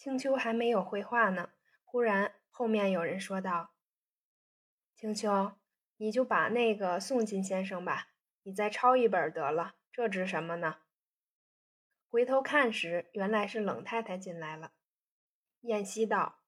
[0.00, 1.50] 青秋还没有回话呢，
[1.84, 3.74] 忽然后面有人说道
[4.96, 5.52] ：“青秋，
[5.98, 8.08] 你就把那个送金先生吧，
[8.44, 10.78] 你再抄一本得了，这值什么呢？”
[12.08, 14.72] 回头看时，原来是冷太太进来了。
[15.60, 16.38] 燕西道：“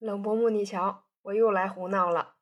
[0.00, 2.38] 冷伯母，你瞧，我又来胡闹了。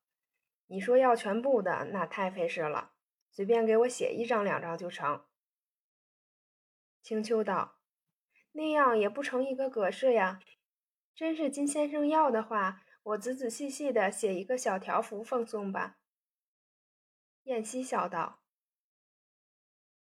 [0.69, 2.93] 你说要全部的，那太费事了，
[3.31, 5.27] 随便给我写一张两张就成。”
[7.05, 7.77] 青秋道
[8.57, 10.41] ：“那样也不成一个格式呀。
[11.13, 15.99] 真是金先生要的话，我仔仔细细的写一个小条幅奉送吧。”
[17.45, 18.41] 燕西笑道：“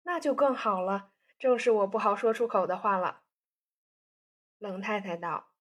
[0.03, 3.23] 那就更好了，正是我不好说出口的话了。”
[4.57, 5.51] 冷太太道：“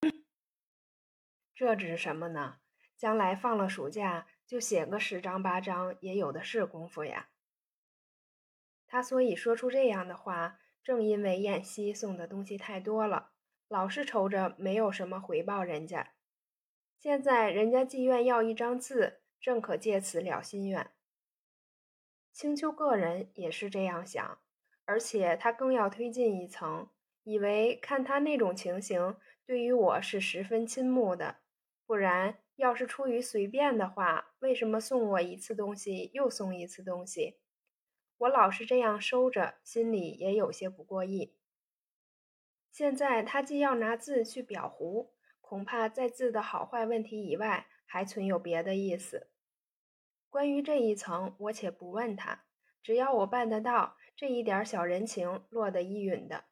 [1.54, 2.60] 这值什么呢？
[2.96, 7.28] 将来放了暑假，就写个十张八张，也有的是功夫呀。”
[8.88, 10.59] 他所以说出这样的话。
[10.82, 13.30] 正因为燕西送的东西太多了，
[13.68, 16.12] 老是愁着没有什么回报人家。
[16.98, 20.90] 现在人家既愿要一张字，正可借此了心愿。
[22.32, 24.38] 青丘个人也是这样想，
[24.84, 26.88] 而且他更要推进一层，
[27.24, 31.36] 以为看他那种情形，对于我是十分倾慕的。
[31.86, 37.40] 不然，要是出于随便的话，为什么送我一次东西又送一次东西？
[38.20, 41.34] 我老是这样收着，心里也有些不过意。
[42.70, 49.30] 现在他既要拿字去裱糊，恐怕在字的好坏问题以外，还存有别的意思。
[50.28, 52.44] 关于这一层，我且不问他，
[52.82, 56.44] 只要我办得到，这一点小人情落得一允的。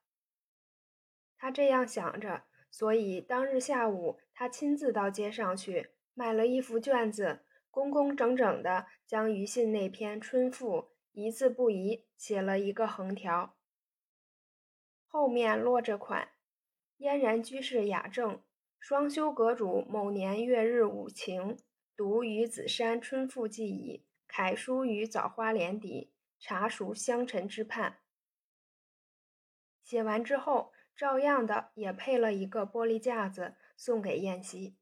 [1.36, 10.78] 他这样想着，所以当日下午，他亲自到街上去买了一幅卷子，工工整整的将于信那篇《春赋》。
[11.20, 13.56] 一字不移写了一个横条，
[15.08, 16.28] 后面落着款
[16.98, 18.41] ：“嫣然居士雅正，
[18.78, 21.58] 双修阁主某年月日五晴，
[21.96, 24.07] 读于子山春赋记矣。
[24.28, 27.98] 楷书于枣花帘底，茶熟香尘之畔。”
[29.83, 34.77] 写完之后，照样的也配了一个玻璃架子送给燕西。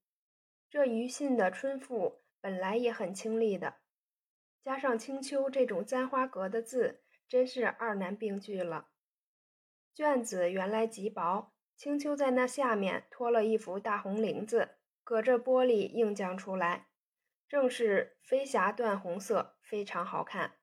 [0.69, 3.76] 这余信的春赋本来也很清丽的。
[4.66, 8.88] 加上青丘这种簪花格的字，真是二难并具了。
[9.94, 14.71] 卷子原来极薄，青丘在那下面托了一幅大红绫子，
[15.05, 16.88] 隔着玻璃映将出来，
[17.49, 20.56] 正是飞霞缎红色，非常好看。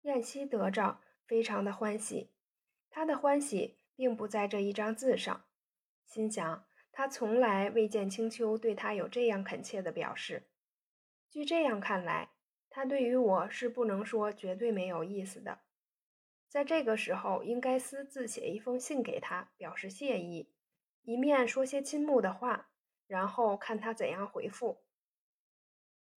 [0.00, 2.32] 燕西得着，非常的欢喜。
[2.90, 5.44] 他的欢喜并不在这一张字上，
[6.04, 10.48] 心想他从来未见青丘对他有这样恳切的表示。
[11.32, 12.28] 据这样看来，
[12.68, 15.62] 他对于我是不能说绝对没有意思的。
[16.46, 20.52] 在这个时候，应该私自写一封信给他，表示谢意，
[21.00, 22.68] 一面说些倾慕的话，
[23.06, 24.84] 然后看他怎样回复。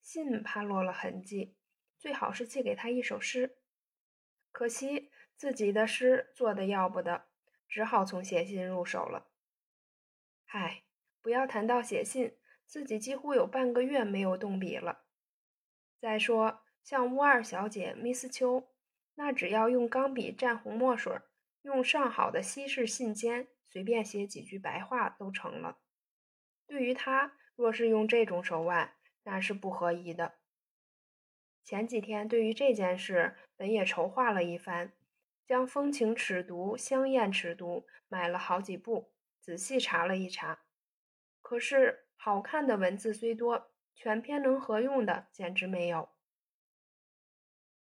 [0.02, 1.54] 信怕落了痕迹，
[1.96, 3.58] 最好是寄给他一首诗。
[4.50, 7.26] 可惜自己的诗做的要不得，
[7.68, 9.28] 只好从写信入手了。
[10.46, 10.82] 唉，
[11.22, 12.36] 不要谈到写信，
[12.66, 15.03] 自己几乎有半个月没有动笔了。
[16.00, 18.68] 再说，像乌二小姐、Miss 秋，
[19.14, 21.18] 那只要用钢笔蘸红墨水，
[21.62, 25.78] 用上好的西式信笺，随便写几句白话都成了。
[26.66, 30.34] 对于他，若是用这种手腕，那是不合宜的。
[31.62, 34.92] 前几天对于这件事，本也筹划了一番，
[35.46, 40.64] 将《风情尺牍》《香艳尺牍》买了好几部，仔细查了一查。
[41.40, 43.73] 可是好看的文字虽多。
[43.94, 46.10] 全篇能合用的简直没有。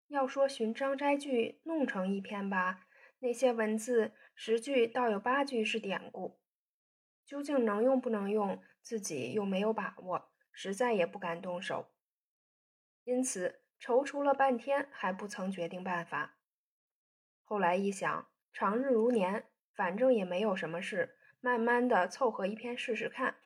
[0.09, 2.87] 要说寻章摘句弄成一篇吧，
[3.19, 6.39] 那些文字十句倒有八句是典故，
[7.25, 11.91] 究竟能用不能用，自己又没有把握，实在也不敢动手。
[13.03, 16.37] 因此踌躇了半天，还不曾决定办法。
[17.43, 23.37] 后来一想，长日如年，反正也没有什么事，慢慢的凑合一篇试试看。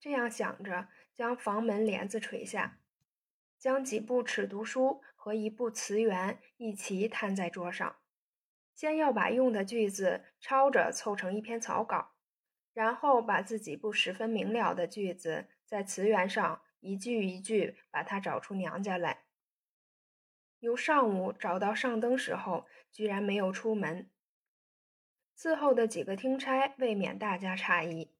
[0.00, 2.78] 这样想着，将房门帘子垂下，
[3.58, 7.96] 将几部尺牍书和一部词源一齐摊在桌上。
[8.74, 12.12] 先要把用的句子抄着凑成一篇草稿，
[12.72, 19.24] 然后把自己不十分明了的句子在词源上一句一句把它找出娘家来。
[20.60, 24.08] 由上午找到上灯时候，居然没有出门。
[25.36, 28.12] 伺候的几个听差未免大加诧异。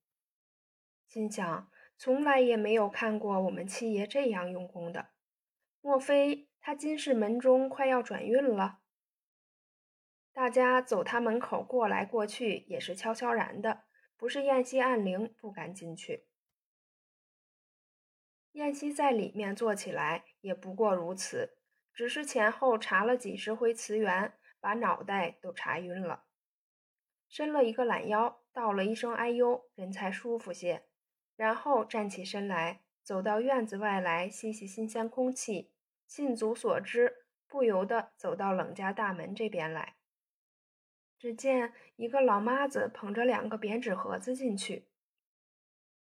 [1.09, 5.09] 心想，从来也没有看过我们七爷这样用功的，
[5.81, 8.81] 莫非他今世门中快要转运了？
[10.35, 13.85] 大家走他门口过来过去也是悄悄然的，
[14.19, 16.27] 不是燕西按铃不敢进去。
[18.53, 21.57] 燕西在里面坐起来也不过如此，
[21.95, 26.27] 只是前后查了几十回词源，把脑袋都查晕了。
[27.29, 30.88] 伸了一个懒腰，道了一声“哎呦”，人才舒服些。
[31.39, 35.71] 然后站起身来，走到院子外来吸吸新鲜空气，
[36.07, 39.95] 信足所知，不由得走到冷家大门这边来。
[41.19, 44.89] 只见一个老妈子捧着两个扁纸盒子进去。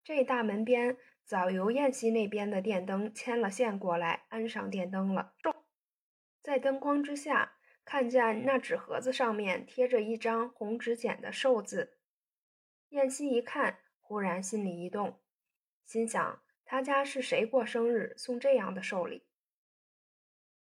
[0.04, 0.98] 这大门边。
[1.28, 5.34] 早由燕西那边的电灯牵了线过来，安上电灯了。
[6.40, 7.54] 在灯光之下，
[7.84, 11.98] 看见那纸盒子上面贴着一张红纸剪的寿字。
[12.90, 15.20] 燕西一看，忽然心里一动，
[15.86, 19.28] 心想他家是谁过生日送这样的寿礼，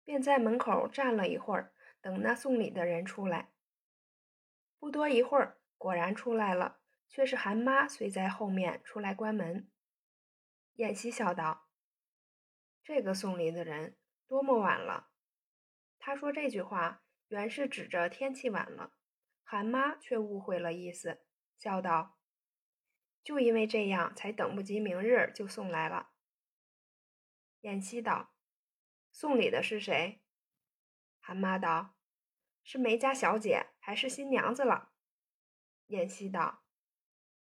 [0.04, 3.50] 便在门口站了一会儿，等那送礼的人出来。
[4.78, 9.70] 不多一会儿，果然出来了，却是韩妈随在后面出来关门。
[10.74, 11.68] 燕西笑道
[12.84, 13.96] ：“这个送礼的人
[14.28, 15.08] 多么晚了？”
[15.98, 18.92] 他说这句话原是指着天气晚了，
[19.42, 21.24] 韩妈却误会了意思，
[21.56, 22.18] 笑道
[23.26, 26.10] ：“就因为这样，才等不及明日就送来了。”
[27.62, 28.32] 燕西道
[29.10, 30.22] ：“送礼的是谁？”
[31.18, 31.96] 韩妈道
[32.62, 34.92] ：“是梅家小姐，还是新娘子了？”
[35.88, 36.62] 燕西道：“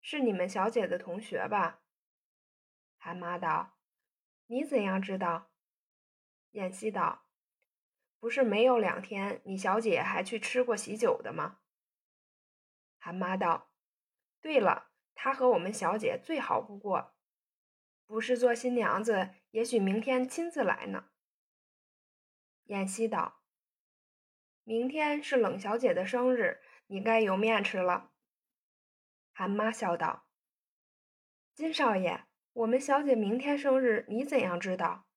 [0.02, 1.84] 是你们小姐的同学吧？”
[2.98, 3.78] 韩妈道
[4.48, 5.52] ：“你怎样知道？”
[6.54, 7.28] 燕西道
[8.20, 11.60] ：“不是没有两天，你小姐还去吃过喜酒的吗？”
[12.98, 13.70] 韩妈道
[14.42, 17.16] ：“对了，她和我们小姐最好不过，
[18.06, 21.10] 不是做新娘子，也许明天亲自来呢。”
[22.66, 23.42] 燕西道
[24.64, 28.12] ：“明天是冷小姐的生日，你该有面吃了。”
[29.34, 30.28] 韩妈笑道
[31.56, 32.26] ：“金少爷。”
[32.56, 35.08] 我们小姐明天生日，你怎样知道？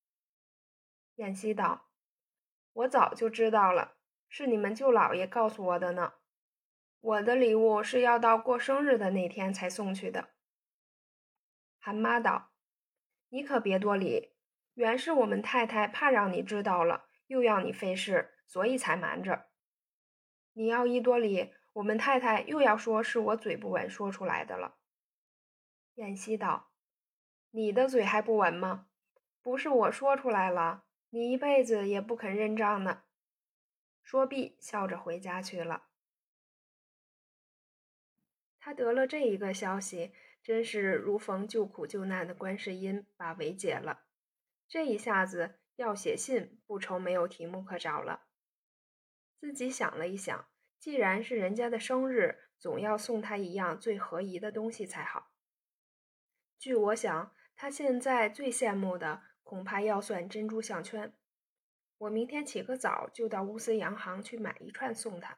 [1.14, 1.88] 燕西道
[2.74, 3.96] ：“我早就知道了，
[4.28, 6.14] 是你们舅老爷告诉我的呢。
[7.00, 10.30] 我的礼物是要到过生日的那天才送去的。”
[11.78, 12.50] 韩妈道
[13.30, 14.34] ：“你可别多礼，
[14.74, 19.46] 原是我们太太怕让你知道了，又要你费事，所以才瞒着。
[20.52, 24.76] 你要一多礼，我们太太又要说是我嘴不稳说出来的了。”
[25.94, 26.70] 燕西道。
[27.50, 28.88] 你的嘴还不稳吗？
[29.40, 33.04] 不是我说出来了，你一辈子也不肯认账呢。
[34.02, 35.87] 说毕，笑着回家去了。
[38.60, 40.12] 他得了这一个消息，
[40.42, 44.04] 真是如逢救苦救难的观世音，把围解了。
[44.68, 48.26] 这一下子要写信，不愁没有题目可找了。
[49.40, 55.30] 自己想了一想，既然是人家的生日，总要送他一样最合宜的东西才好。
[56.58, 57.34] 据我想。
[57.60, 61.12] 他现在最羡慕的恐怕要算珍珠项圈。
[61.98, 65.36] 我明天起个早就到乌斯洋行去买一串送他。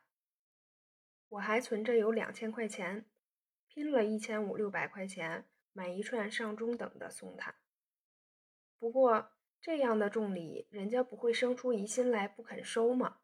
[1.31, 3.07] 我还存着有两千块钱，
[3.69, 7.55] 拼了一千五六百块钱买一串上中等的送他。
[8.79, 9.31] 不过
[9.61, 13.19] 这样的重礼，人家不会生出疑心来不肯收吗？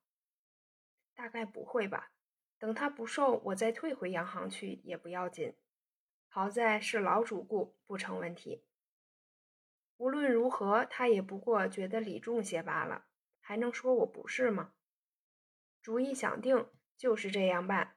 [1.15, 2.13] 大概不会吧。
[2.59, 5.55] 等他不收，我再退回洋行去也不要紧。
[6.29, 8.65] 好在是老主顾，不成问题。
[9.97, 13.07] 无论如何，他也不过觉得礼重些罢了，
[13.41, 14.75] 还能说我不是吗？
[15.83, 17.97] 主意想定，就是这样办。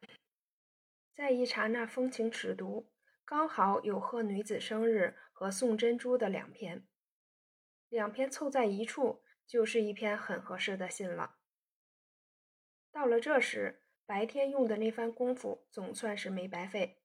[1.13, 2.85] 再一查那风情尺牍，
[3.25, 6.87] 刚好有贺女子生日和送珍珠的两篇，
[7.87, 11.37] 两篇凑在一处，就是一篇很合适的信了。
[12.91, 17.01] 到了这时，白天用的那番功夫总算是没白费，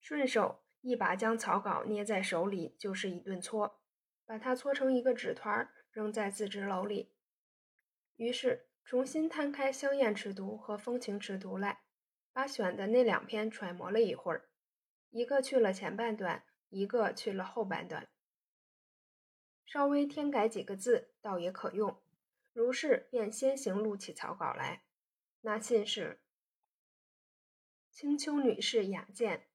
[0.00, 0.62] 顺手。
[0.82, 3.80] 一把将草稿捏在手里，就是一顿搓，
[4.24, 7.12] 把它搓成一个纸团，扔在自纸篓里。
[8.14, 11.80] 于是重新摊开《香艳尺牍》和《风情尺牍》来，
[12.32, 14.48] 把选的那两篇揣摩了一会儿，
[15.10, 18.08] 一个去了前半段，一个去了后半段，
[19.64, 22.00] 稍微添改几个字，倒也可用。
[22.52, 24.84] 如是便先行录起草稿来。
[25.40, 26.20] 那信是：
[27.90, 29.48] 青丘女士雅见。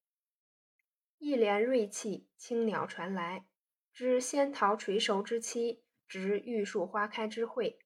[1.19, 3.45] 一帘瑞气，青鸟传来。
[3.93, 7.79] 知仙桃垂熟之期，值玉树花开之会。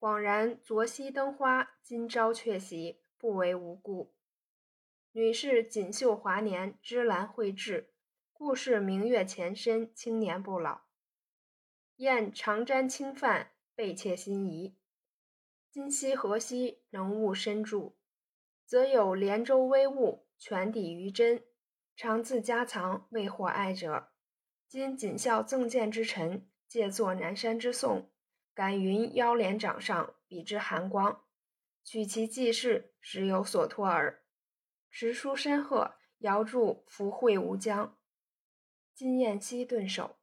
[0.00, 4.14] 恍然昨夕灯花，今朝却喜，不为无故。
[5.12, 7.92] 女士锦绣华年，芝兰蕙质，
[8.32, 10.84] 故是明月前身，青年不老。
[11.96, 14.74] 燕长瞻轻泛，倍切心仪。
[15.70, 17.92] 今夕何夕能悟深著，
[18.64, 21.44] 则有连州微物，全抵于真。
[21.94, 24.08] 常自家藏，未获爱者。
[24.66, 28.10] 今谨效赠见之臣，借作南山之颂，
[28.60, 31.24] 感云腰帘掌上，比之寒光。
[31.82, 34.22] 取其记事，实有所托耳。
[34.90, 37.96] 持书深贺，遥祝福慧无疆。
[38.92, 40.18] 金燕西顿首。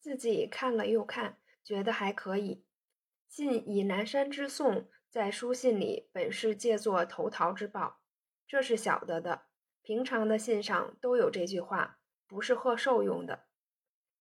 [0.00, 2.66] 自己看了又看，觉得还可以。
[3.28, 8.00] 信以南山之颂，在书信里本是借作投桃之报，
[8.48, 9.46] 这是晓得的。
[9.80, 13.46] 平常的信上都有这句话，不是贺寿用的，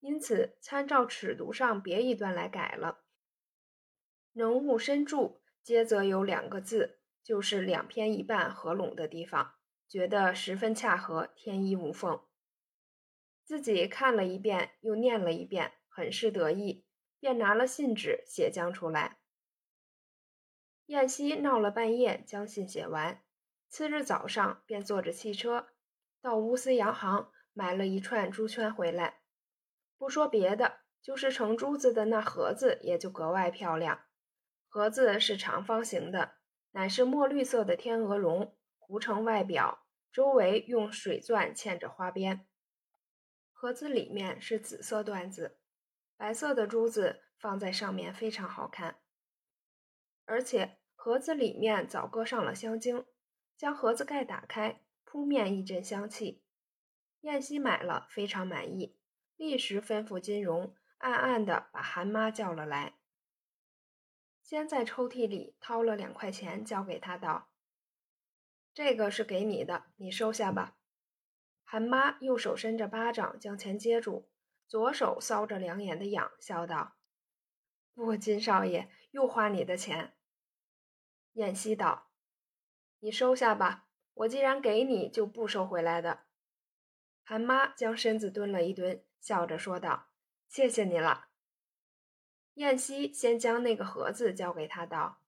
[0.04, 3.06] 因此参照尺牍上别一段来改了。
[4.34, 9.54] 能悟深注，接则有两个字，就是两篇一半合拢的地方，
[9.88, 12.22] 觉得十分恰合，天衣无缝。
[13.46, 16.86] 自己看了一遍，又念了一遍，很是得意，
[17.22, 19.20] 便拿了信纸写将出来。
[20.88, 23.24] 燕西闹了半夜，将信写完，
[23.70, 25.70] 次日早上便坐着汽车
[26.22, 29.23] 到乌斯洋行买了一串珠圈回来。
[30.04, 34.02] 不说别的，就是盛珠子的那盒子也就格外漂亮。
[34.68, 36.34] 盒子是长方形的，
[36.72, 42.46] 乃是墨绿色的天鹅绒糊成外表，周围用水钻嵌着花边。
[43.54, 45.58] 盒子里面是紫色缎子，
[46.18, 48.98] 白色的珠子放在上面非常好看。
[50.26, 53.06] 而且盒子里面早搁上了香精，
[53.56, 56.44] 将盒子盖打开，扑面一阵香气。
[57.22, 58.98] 燕西买了，非常满意，
[59.36, 62.96] 立时吩咐金荣暗暗地把韩妈叫了来。
[64.42, 67.50] 先在抽屉里掏了两块钱，交给他道
[68.74, 70.78] ：“这个是给你的，你收下吧。”
[71.64, 74.30] 韩妈右手伸着巴掌将钱接住，
[74.68, 76.98] 左手搔着两眼的痒，笑道
[77.96, 80.14] ：“不，金少爷又花你的钱。”
[81.34, 82.12] 燕西道
[83.00, 86.26] ：“你收下吧，我既然给你，就不收回来的。”
[87.24, 90.10] 韩妈将身子蹲了一蹲，笑着说道
[90.50, 91.28] ：“谢谢你了。”
[92.56, 95.22] 燕西先将那个盒子交给他，道：“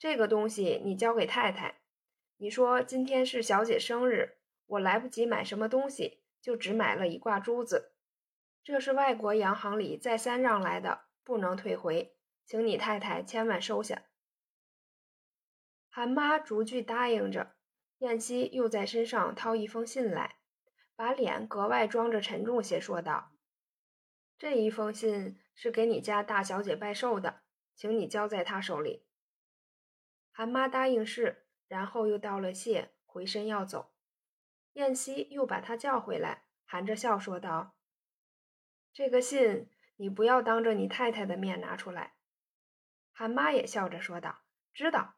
[0.00, 1.82] 这个东西你交给太太。
[2.38, 7.92] 你说今天是小姐生日，我来不及买什么东西，就只买了一挂珠子。
[8.64, 12.16] 这是外国洋行里再三让来的，不能退回，
[12.46, 14.04] 请你太太千万收下。”
[15.90, 17.56] 韩妈逐句答应着。
[17.98, 20.37] 燕西又在身上掏一封信来，
[20.98, 23.30] 把脸格外装着沉重些，说道
[24.36, 27.42] ：“这一封信。”是给你家大小姐拜寿的，
[27.74, 29.04] 请你交在她手里。
[30.30, 33.92] 韩妈答应是，然后又道了谢，回身要走。
[34.74, 37.74] 燕西又把她叫回来，含着笑说道
[38.94, 42.14] ：“这个信你不要当着你太太的面拿出来。”
[43.10, 45.16] 韩妈也笑着说道：“知道。”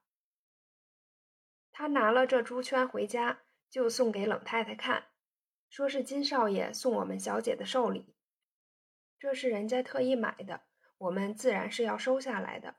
[1.70, 5.09] 他拿了这珠圈回家，就送给冷太太看，
[5.70, 8.14] 说是金少爷送我们小姐的寿礼。
[9.20, 10.62] 这是人家特意买的，
[10.98, 12.74] 我们自然是要收下来的。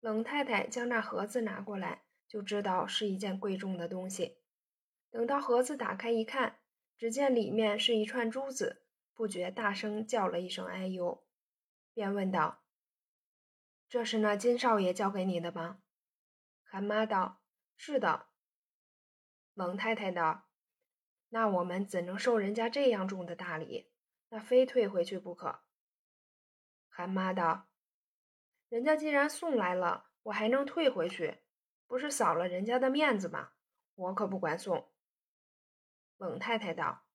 [0.00, 4.38] 冷太太将那盒子拿过来，就知道是一件贵重的东西。
[5.10, 6.60] 等到盒子打开一看，
[6.96, 11.26] 只见里面是一串珠子，不觉大声叫了一声“哎呦”，
[11.92, 12.62] 便问道
[13.90, 15.82] ：“这是那金少爷交给你的吗？”
[16.64, 17.42] 韩妈道
[17.76, 18.28] ：“是的。”
[19.52, 20.48] 冷太太道
[21.30, 23.90] ：“那我们怎能受人家这样重的大礼？”
[24.28, 25.60] 那非退回去不可。
[26.88, 27.68] 韩妈道
[28.68, 31.38] ：“人家既然送来了，我还能退回去？
[31.88, 33.50] 不是扫了人家的面子吗？
[33.96, 34.92] 我可不管送。”
[36.16, 37.06] 冷太太道：“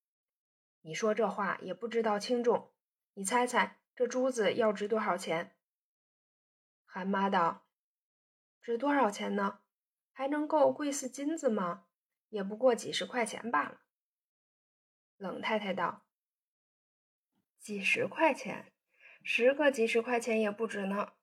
[0.82, 2.74] 你说这话也不知道轻重。
[3.14, 5.56] 你猜猜这珠子要值多少钱？”
[6.86, 7.66] 韩妈道
[8.62, 9.62] ：“值多少钱呢？
[10.12, 11.86] 还能够贵似金子吗？
[12.28, 13.82] 也不过几十块钱罢了。”
[15.18, 16.06] 冷太太道。
[17.60, 18.72] 几十块钱，
[19.24, 21.14] 十个几十块钱也不值呢。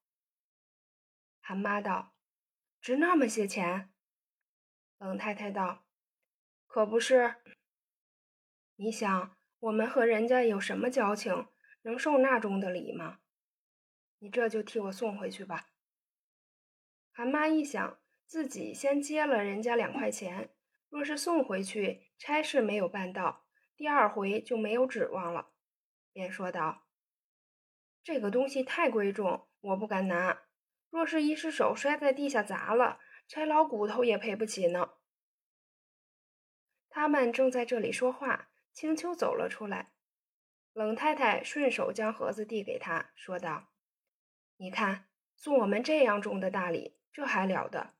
[1.40, 2.14] 韩妈道
[2.80, 3.92] ：“值那么些钱？”
[4.98, 5.84] 冷太太道
[6.66, 7.36] ：“可不是。
[8.76, 11.48] 你想，我们和人家有什么交情，
[11.82, 13.20] 能受那种的礼吗？
[14.18, 15.68] 你这就替我送回去吧。”
[17.14, 20.54] 韩妈一想，自己先接了人家两块钱，
[20.88, 23.44] 若是送回去，差事没有办到，
[23.76, 25.50] 第二回就没有指望了。
[26.12, 26.86] 便说道
[28.04, 30.42] ：“这个东西太贵重，我不敢拿。
[30.90, 34.94] 若是一失手摔在地下砸了，拆老骨头也赔不起呢。”
[36.90, 39.92] 他们正在这里说话，青秋走了出来。
[40.74, 43.72] 冷太太顺手将盒子递给他，说道
[44.56, 47.94] ：“你看，送我们这样重的大礼，这还了得？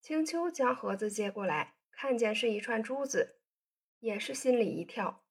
[0.00, 3.40] 青丘将盒子接过来，看见是一串珠子，
[4.04, 5.24] 也是心里一跳。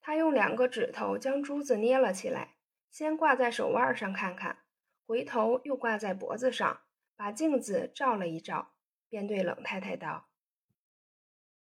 [0.00, 2.54] 他用两个指头将珠子捏了起来，
[2.92, 4.64] 先挂在手腕上看看，
[5.04, 6.84] 回头又挂在脖子上，
[7.16, 8.76] 把镜子照了一照，
[9.08, 10.28] 便对冷太太道：“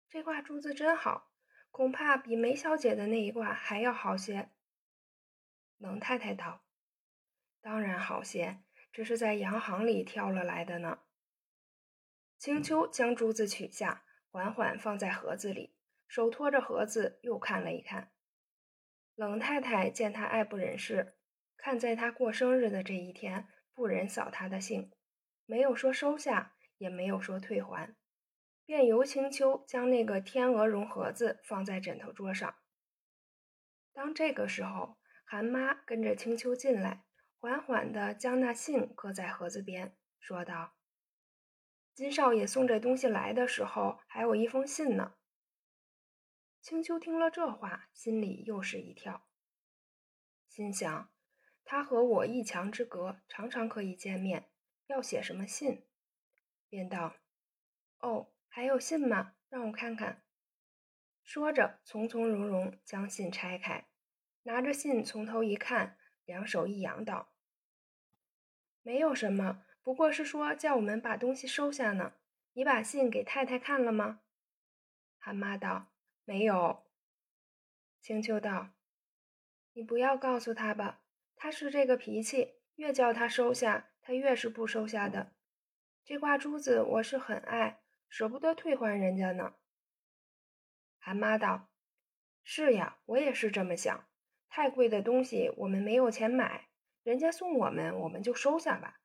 [0.08, 1.32] 这挂珠子真好，
[1.72, 4.50] 恐怕比梅小姐的那一挂还要好些。”
[5.78, 6.62] 冷太太道
[7.60, 8.62] ：“当然好些，
[8.92, 11.00] 这是在洋行里挑了来的呢。”
[12.38, 15.74] 青丘将珠子取下，缓缓放在盒子里，
[16.08, 18.10] 手托着盒子又看了一看。
[19.14, 21.14] 冷太太见他爱不忍释，
[21.56, 24.90] 看在他过生日的这一天，不忍扫他的兴，
[25.44, 27.94] 没有说收下，也没有说退还，
[28.64, 32.54] 便由青丘将那个天鹅绒盒子放在枕头桌上。
[33.92, 37.04] 当这个时候，韩妈跟着青丘进来，
[37.40, 40.74] 缓缓地将那信搁在盒子边，说道。
[41.92, 45.14] 金少爷送这东西来的时候，还有一封信呢。
[46.68, 49.26] 青丘听了这话，心里又是一跳，
[50.46, 51.10] 心想：
[51.64, 54.50] 他和我一墙之隔，常常可以见面，
[54.86, 55.86] 要写什么信？
[56.68, 57.16] 便道
[58.00, 59.32] ：“哦，还有信吗？
[59.48, 60.22] 让我看看。”
[61.24, 63.88] 说着，从从容容将信拆开，
[64.42, 65.96] 拿着信从头一看，
[66.26, 67.32] 两手一扬，道
[68.84, 72.12] ：“没有什么。”不过是说叫我们把东西收下呢。
[72.52, 74.20] 你把信给太太看了吗？
[75.16, 75.86] 韩妈道
[76.28, 76.84] ：“没有。”
[78.02, 78.68] 青丘道
[79.72, 81.00] ：“你不要告诉他吧，
[81.34, 85.32] 他是这个脾气，越叫他收下，他越是不收下的。
[86.04, 87.80] 这挂珠子我是很爱，
[88.10, 89.54] 舍不得退还人家呢。”
[91.00, 91.70] 韩妈道
[92.44, 94.06] ：“是呀，我也是这么想。
[94.50, 96.68] 太贵的东西我们没有钱买，
[97.02, 99.00] 人家送我们，我们就收下吧。”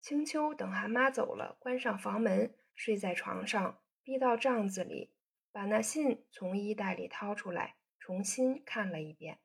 [0.00, 5.12] 青丘等韩妈走了，关上房门，睡在床上，逼到帐子里，
[5.52, 9.38] 把那信从衣袋里掏出来，重新看了一遍。